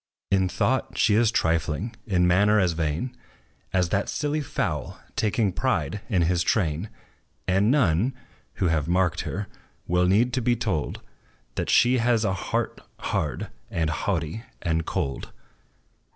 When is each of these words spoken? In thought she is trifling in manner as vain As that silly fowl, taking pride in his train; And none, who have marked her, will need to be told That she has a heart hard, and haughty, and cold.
In 0.31 0.49
thought 0.49 0.97
she 0.97 1.13
is 1.13 1.29
trifling 1.29 1.95
in 2.07 2.25
manner 2.25 2.59
as 2.59 2.71
vain 2.71 3.15
As 3.71 3.89
that 3.89 4.09
silly 4.09 4.41
fowl, 4.41 4.99
taking 5.15 5.51
pride 5.53 6.01
in 6.09 6.23
his 6.23 6.41
train; 6.41 6.89
And 7.47 7.69
none, 7.69 8.15
who 8.53 8.65
have 8.69 8.87
marked 8.87 9.21
her, 9.29 9.45
will 9.85 10.07
need 10.07 10.33
to 10.33 10.41
be 10.41 10.55
told 10.55 11.03
That 11.53 11.69
she 11.69 11.99
has 11.99 12.25
a 12.25 12.33
heart 12.33 12.81
hard, 12.97 13.49
and 13.69 13.91
haughty, 13.91 14.41
and 14.63 14.87
cold. 14.87 15.31